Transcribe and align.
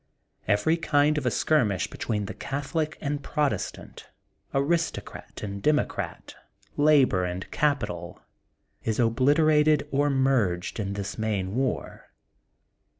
Every 0.47 0.77
kind 0.77 1.15
of 1.19 1.27
a 1.27 1.29
skirmish 1.29 1.87
between 1.91 2.25
Catholic 2.25 2.97
and 3.01 3.21
Protestant, 3.21 4.09
aristocrat 4.51 5.43
and 5.43 5.61
demo 5.61 5.83
crat, 5.85 6.33
labor 6.75 7.23
and 7.23 7.45
capital, 7.51 8.19
is 8.83 8.97
obliterated 8.99 9.87
or 9.91 10.09
merged 10.09 10.79
into 10.79 10.93
this 10.99 11.19
main 11.19 11.53
war. 11.53 12.07